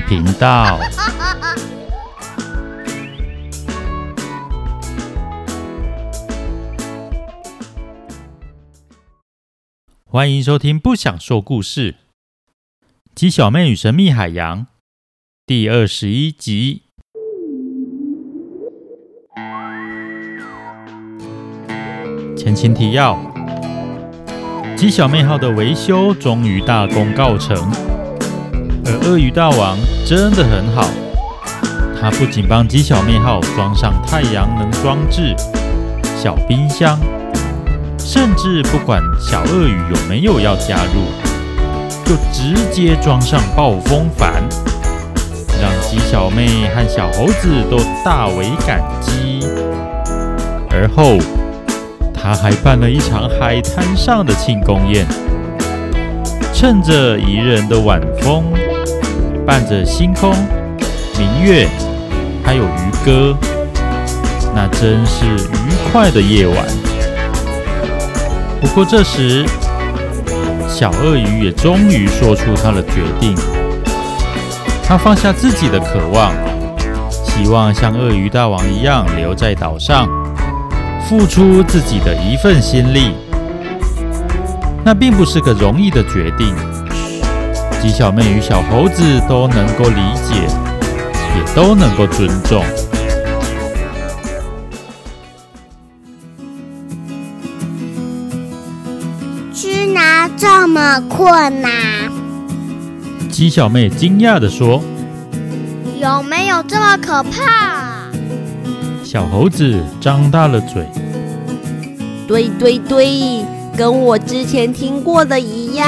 [0.00, 0.78] 频道。
[10.08, 11.92] 欢迎收听《不想说故事》
[13.14, 14.62] 《鸡小妹与神秘海洋》
[15.44, 16.82] 第二十一集。
[22.36, 23.18] 前情提要：
[24.76, 27.95] 鸡小妹号的维修终于大功告成。
[28.88, 29.76] 而鳄鱼大王
[30.06, 30.88] 真的很好，
[32.00, 35.34] 他不仅帮鸡小妹号装上太阳能装置、
[36.16, 36.96] 小冰箱，
[37.98, 41.02] 甚至不管小鳄鱼有没有要加入，
[42.04, 44.34] 就直接装上暴风帆，
[45.60, 49.40] 让鸡小妹和小猴子都大为感激。
[50.70, 51.18] 而后，
[52.14, 55.04] 他还办了一场海滩上的庆功宴，
[56.54, 58.44] 趁着宜人的晚风。
[59.46, 60.34] 伴着星空、
[61.16, 61.68] 明月，
[62.44, 63.36] 还有渔歌，
[64.52, 66.66] 那真是愉快的夜晚。
[68.60, 69.46] 不过这时，
[70.68, 73.36] 小鳄鱼也终于说出他的决定。
[74.82, 76.32] 他放下自己的渴望，
[77.10, 80.08] 希望像鳄鱼大王一样留在岛上，
[81.08, 83.14] 付出自己的一份心力。
[84.84, 86.52] 那并不是个容易的决定。
[87.80, 90.34] 鸡小妹与小猴子都能够理解，
[91.36, 92.64] 也都能够尊重。
[99.54, 101.70] 吃拿这么困难？
[103.30, 104.82] 鸡小妹惊讶地说
[106.00, 108.08] ：“有没有这么可怕？”
[109.04, 110.84] 小猴子张大了嘴
[112.26, 113.44] ：“对对对，
[113.76, 115.86] 跟我之前听过的一样。”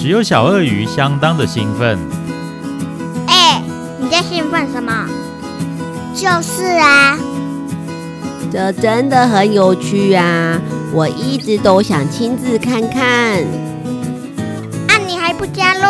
[0.00, 1.98] 只有小鳄鱼相当的兴奋。
[3.26, 3.62] 哎，
[4.00, 5.06] 你在兴奋什么？
[6.14, 7.18] 就是啊，
[8.50, 10.58] 这真的很有趣啊！
[10.94, 13.42] 我一直都想亲自看看。
[14.88, 15.82] 啊，你还不加入？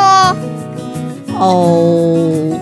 [1.39, 2.59] 哦，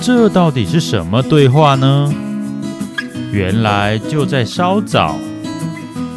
[0.00, 2.14] 这到底是什么对话呢？
[3.32, 5.16] 原来就在稍早。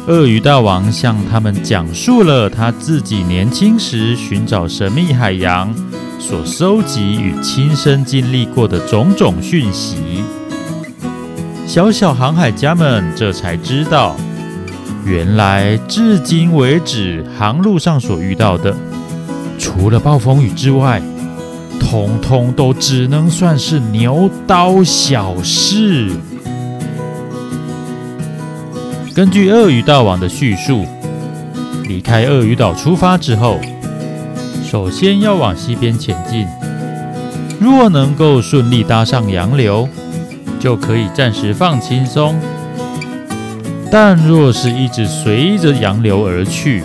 [0.08, 5.70] 鳄鱼大王向他们讲述了他自己年轻时寻找神秘海洋
[6.18, 10.24] 所收集与亲身经历过的种种讯息。
[11.66, 14.16] 小小航海家们这才知道，
[15.04, 18.74] 原来至今为止航路上所遇到的，
[19.58, 21.02] 除了暴风雨之外，
[21.78, 26.10] 通通都只能算是牛刀小事。
[29.18, 30.86] 根据鳄鱼大王的叙述，
[31.88, 33.58] 离开鳄鱼岛出发之后，
[34.62, 36.46] 首先要往西边前进。
[37.58, 39.88] 若能够顺利搭上洋流，
[40.60, 42.36] 就可以暂时放轻松；
[43.90, 46.84] 但若是一直随着洋流而去，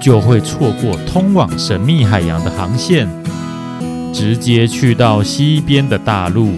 [0.00, 3.08] 就会错过通往神秘海洋的航线，
[4.14, 6.52] 直接去到西边的大陆。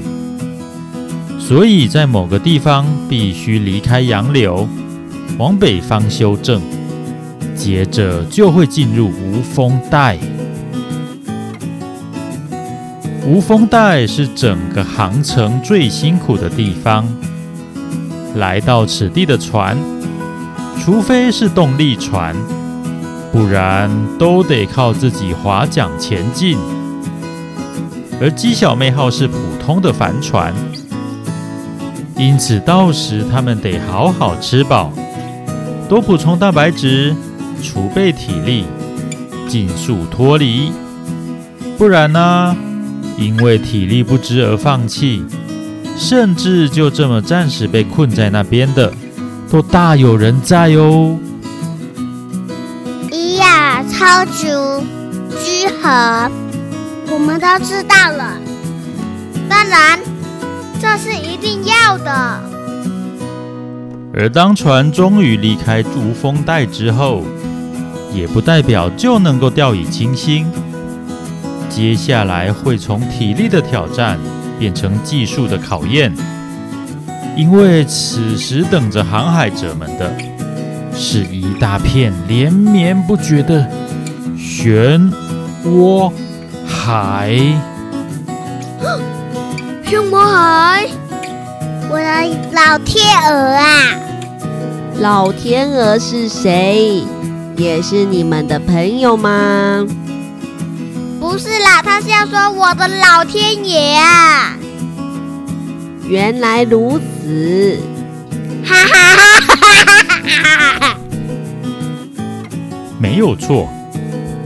[1.47, 4.67] 所以在某个地方必须离开洋流，
[5.39, 6.63] 往北方修正，
[7.55, 10.17] 接着就会进入无风带。
[13.27, 17.07] 无风带是整个航程最辛苦的地方。
[18.37, 19.77] 来到此地的船，
[20.81, 22.35] 除非是动力船，
[23.31, 26.57] 不然都得靠自己划桨前进。
[28.19, 30.55] 而鸡小妹号是普通的帆船。
[32.17, 34.93] 因此，到时他们得好好吃饱，
[35.89, 37.15] 多补充蛋白质，
[37.63, 38.65] 储备体力，
[39.49, 40.73] 尽速脱离。
[41.77, 42.57] 不然呢？
[43.19, 45.25] 因为体力不支而放弃，
[45.97, 48.93] 甚至就这么暂时被困在那边的，
[49.51, 51.19] 都大有人在哦。
[53.11, 54.47] 咿呀超级
[55.45, 56.31] 居合，
[57.11, 58.39] 我们都知道了。
[59.49, 60.14] 当然。
[60.85, 62.41] 这是一定要的。
[64.13, 67.23] 而当船终于离开无风带之后，
[68.13, 70.47] 也不代表就能够掉以轻心。
[71.71, 74.19] 接下来会从体力的挑战
[74.59, 76.15] 变成技术的考验，
[77.35, 80.13] 因为此时等着航海者们的
[80.95, 83.67] 是一大片连绵不绝的
[84.37, 85.11] 漩
[85.65, 86.13] 涡
[86.67, 87.35] 海。
[89.85, 90.89] 漩涡海，
[91.91, 94.01] 我的老天鹅啊！
[94.99, 97.05] 老天鹅是谁？
[97.57, 99.87] 也是你们的朋友吗？
[101.21, 104.57] 不是啦，他是要说我的老天爷啊！
[106.09, 107.79] 原来如此，
[108.65, 109.57] 哈哈哈哈
[110.43, 110.97] 哈哈！
[112.99, 113.69] 没有错，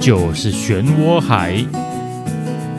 [0.01, 1.65] 就是漩涡海。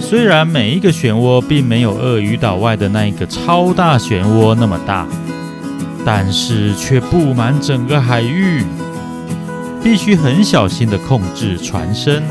[0.10, 5.06] 虽然每一个漩涡并没有鳄鱼岛外的那一个超大漩涡那么大，
[6.04, 8.64] 但是却布满整个海域，
[9.84, 12.24] 必须很小心地控制船身，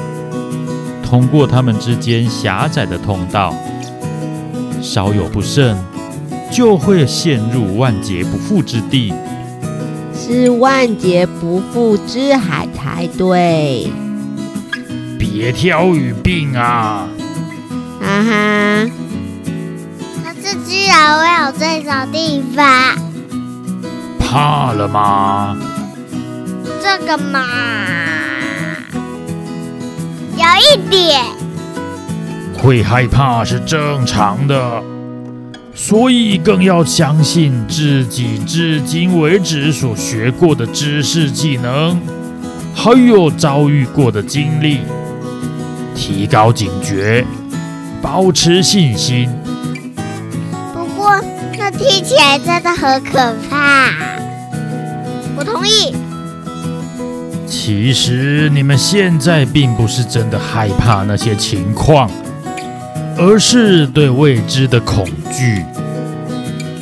[1.05, 3.55] 通过它们之间狭窄的通道，
[4.83, 5.79] 稍有不慎，
[6.51, 9.15] 就会陷入万劫不复之地。
[10.13, 13.87] 是万劫不复之海才对。
[15.17, 17.09] 别挑语病啊！
[18.09, 18.87] 哈哈，
[20.25, 22.97] 可是居然会有这种地方，
[24.19, 25.55] 怕了吗？
[26.83, 27.45] 这个嘛，
[30.37, 31.21] 有一点。
[32.57, 34.83] 会害怕是正常的，
[35.75, 42.01] 所以更要相信自己至今为止所学过的知识技能，
[42.75, 44.81] 还有遭遇过的经历，
[45.95, 47.23] 提高警觉。
[48.01, 49.29] 保持信心。
[50.73, 51.21] 不过，
[51.59, 53.93] 那听起来真的很可怕。
[55.37, 55.95] 我同意。
[57.47, 62.11] 其实你们现在并不是真的害怕那些情况，
[63.17, 65.65] 而是对未知的恐惧。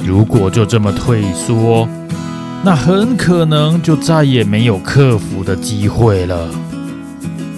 [0.05, 1.89] 如果就这么退缩，
[2.63, 6.49] 那很可能就再也没有克服的机会了。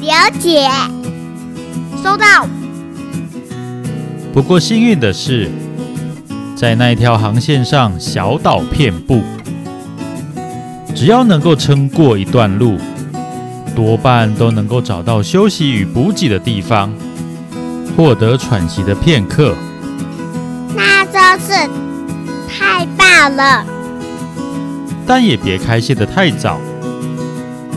[0.01, 0.69] 了解。
[2.03, 2.47] 收到。
[4.33, 5.51] 不过幸运的是，
[6.55, 9.21] 在那一条航线上小岛遍布，
[10.95, 12.77] 只要能够撑过一段路，
[13.75, 16.93] 多半都能够找到休息与补给的地方，
[17.97, 19.55] 获得喘息的片刻。
[20.77, 21.69] 那真是
[22.49, 23.65] 太棒了！
[25.05, 26.61] 但也别开谢的太早，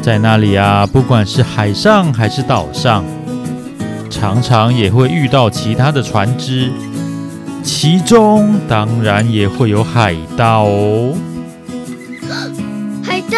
[0.02, 3.04] 在那里啊，不管是海上还是岛上。
[4.12, 6.72] 常常也会遇到其他的船只，
[7.64, 11.16] 其中当然也会有海盗哦。
[13.04, 13.38] 海盗？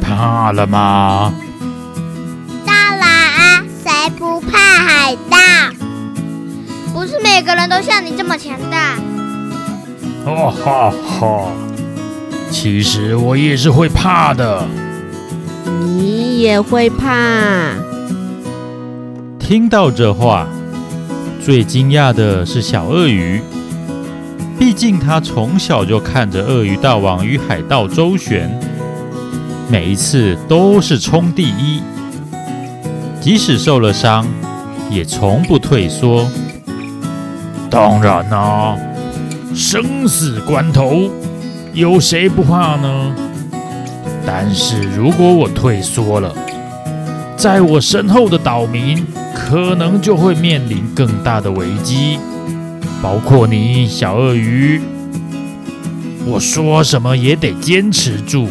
[0.00, 1.32] 怕了吗？
[2.66, 5.36] 当然啊，谁不怕海盗？
[6.92, 8.96] 不是每个人都像你这么强大。
[10.24, 11.52] 哈哈哈！
[12.50, 14.66] 其实我也是会怕的。
[15.66, 17.74] 你也会怕？
[19.48, 20.46] 听到这话，
[21.42, 23.40] 最惊讶的是小鳄鱼。
[24.58, 28.50] 毕竟他从小就看着鳄鱼大王与海盗周旋，
[29.70, 31.80] 每一次都是冲第一，
[33.22, 34.26] 即使受了伤，
[34.90, 36.28] 也从不退缩。
[37.70, 38.76] 当然啦，
[39.54, 41.10] 生死关头，
[41.72, 43.14] 有谁不怕呢？
[44.26, 46.34] 但是如果我退缩了，
[47.38, 49.02] 在我身后的岛民。
[49.50, 52.18] 可能就会面临更大的危机，
[53.00, 54.78] 包括你，小鳄鱼。
[56.26, 58.48] 我说什么也得坚持住，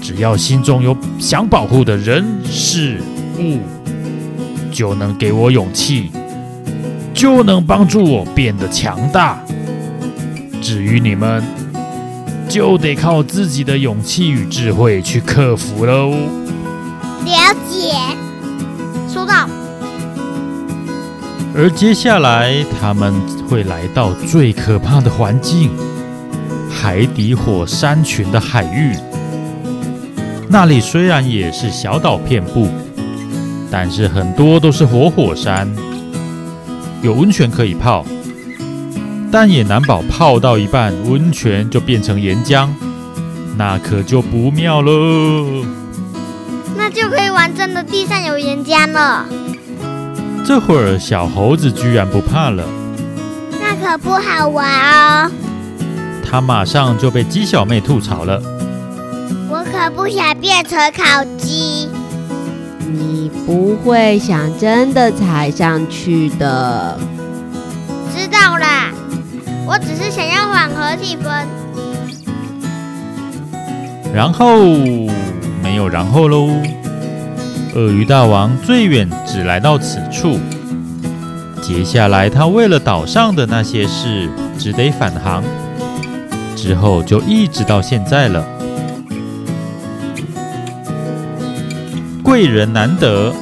[0.00, 3.00] 只要心中有想保护的人事
[3.38, 3.58] 物，
[4.72, 6.10] 就能给我勇气，
[7.14, 9.38] 就能帮助我变得强大。
[10.60, 11.44] 至于你们，
[12.48, 16.14] 就得靠自己的勇气与智慧去克服喽。
[17.28, 17.92] 了解，
[19.06, 19.46] 收到。
[21.54, 23.12] 而接下来，他们
[23.46, 25.70] 会来到最可怕的环境——
[26.72, 28.96] 海底火山群的海域。
[30.48, 32.66] 那里虽然也是小岛遍布，
[33.70, 35.68] 但是很多都是活火，山，
[37.02, 38.06] 有温泉可以泡，
[39.30, 42.70] 但也难保泡到一半，温泉就变成岩浆，
[43.58, 45.76] 那可就不妙了。
[46.90, 49.26] 那就可以玩真的地上有岩浆了。
[50.42, 52.64] 这会儿小猴子居然不怕了，
[53.60, 55.30] 那可不好玩哦。
[56.26, 58.40] 他马上就被鸡小妹吐槽了。
[59.50, 61.90] 我可不想变成烤鸡。
[62.86, 66.98] 你不会想真的踩上去的。
[68.16, 68.90] 知道啦，
[69.66, 71.44] 我只是想要缓和气氛。
[74.14, 74.64] 然后
[75.62, 76.48] 没有然后喽。
[77.78, 80.36] 鳄鱼大王最远只来到此处，
[81.62, 85.44] 接下来他为了岛上的那些事，只得返航。
[86.56, 88.44] 之后就一直到现在了。
[92.20, 93.32] 贵人难得，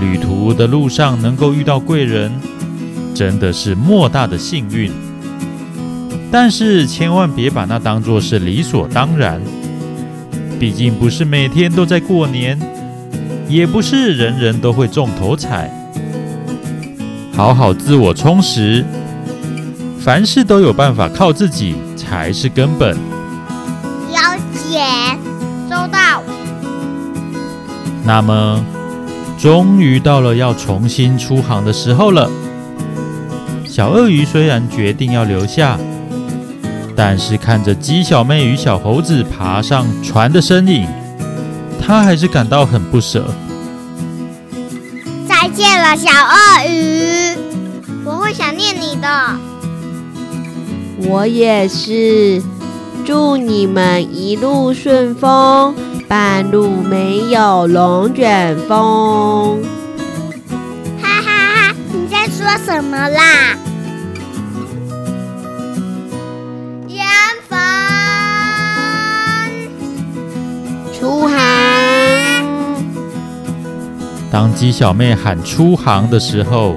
[0.00, 2.30] 旅途的路上能够遇到贵人，
[3.16, 4.92] 真的是莫大的幸运。
[6.30, 9.42] 但是千万别把那当作是理所当然，
[10.60, 12.56] 毕竟不是每天都在过年，
[13.48, 15.70] 也不是人人都会中头彩。
[17.32, 18.84] 好好自我充实，
[20.00, 22.96] 凡事都有办法靠自己才是根本。
[24.10, 24.80] 了解，
[25.68, 26.22] 收到。
[28.04, 28.64] 那么，
[29.38, 32.30] 终于到了要重新出航的时候了。
[33.64, 35.78] 小鳄鱼虽然决定要留下。
[36.96, 40.86] 但是看着鸡小妹与小猴子爬上船的身影，
[41.86, 43.26] 他还是感到很不舍。
[45.28, 47.36] 再见了，小鳄鱼，
[48.04, 49.36] 我会想念你的。
[51.06, 52.42] 我也是，
[53.04, 55.74] 祝你们一路顺风，
[56.08, 59.62] 半路没有龙卷风。
[61.02, 61.74] 哈哈哈！
[61.92, 63.58] 你在说什么啦？
[74.34, 76.74] 当鸡小妹喊出航的时候，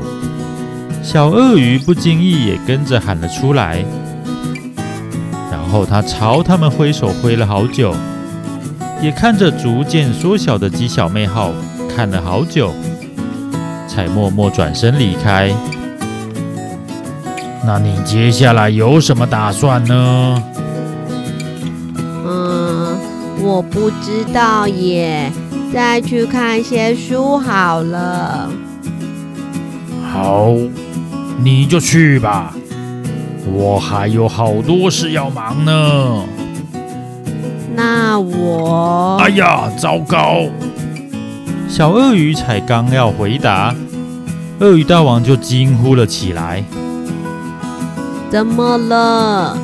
[1.01, 3.83] 小鳄鱼不经意也跟着喊了出来。
[5.51, 7.95] 然后他朝他们挥手挥了好久，
[9.01, 11.51] 也看着逐渐缩小的鸡小妹号
[11.95, 12.71] 看了好久，
[13.87, 15.51] 才默默转身离开。
[17.65, 20.43] 那你接下来有什么打算呢？
[22.23, 22.95] 嗯
[23.41, 25.31] 我不知道耶，
[25.74, 28.50] 再去看些书好了。
[30.12, 30.53] 好，
[31.43, 32.53] 你就去吧，
[33.53, 36.24] 我还有好多事要忙呢。
[37.75, 39.17] 那我……
[39.21, 40.45] 哎呀，糟糕！
[41.67, 43.75] 小鳄鱼才刚要回答，
[44.59, 46.63] 鳄鱼大王就惊呼了起来
[48.31, 49.57] ：“怎么了？”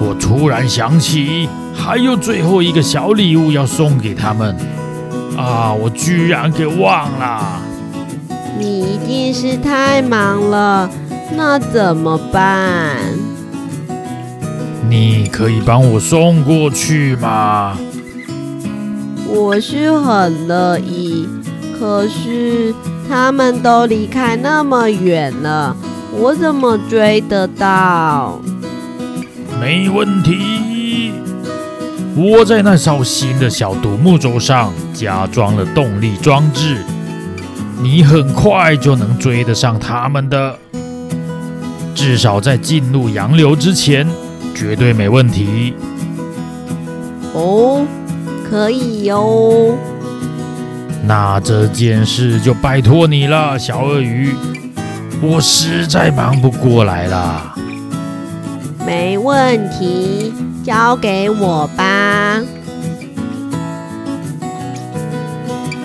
[0.00, 1.48] 我突然想起。
[1.78, 4.56] 还有最后一个小礼物要送给他们
[5.36, 5.70] 啊！
[5.74, 7.60] 我居然给忘了。
[8.58, 10.88] 你一定是太忙了，
[11.36, 12.96] 那怎么办？
[14.88, 17.76] 你可以帮我送过去吗？
[19.28, 21.28] 我是很乐意，
[21.78, 22.74] 可是
[23.06, 25.76] 他们都离开那么远了，
[26.18, 28.40] 我怎么追得到？
[29.60, 31.12] 没问题。
[32.14, 36.78] 我在那艘新的小独木舟上加装了动力装置，
[37.82, 40.58] 你很快就能追得上他们的。
[41.94, 44.06] 至少在进入洋流之前，
[44.54, 45.74] 绝对没问题。
[47.34, 47.86] 哦，
[48.48, 49.76] 可以哟。
[51.04, 54.34] 那这件事就拜托你了，小鳄鱼，
[55.20, 57.54] 我实在忙不过来了。
[58.86, 60.32] 没问题。
[60.64, 62.42] 交给我吧。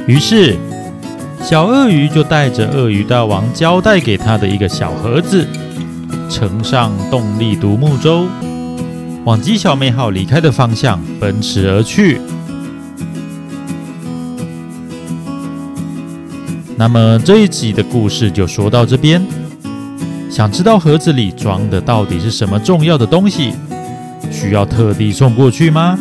[0.08, 0.58] 于是，
[1.44, 5.46] 小鳄鱼就带着鳄鱼大王交代给他的一个小盒子，
[6.32, 8.26] 乘上动力独木舟，
[9.24, 12.20] 往鸡小妹号离开的方向奔驰而去。
[16.76, 19.24] 那么这一集的故事就说到这边。
[20.32, 23.54] 想知道盒子里装的到底是什么重要的东西？
[24.32, 26.00] 需要特地送过去吗？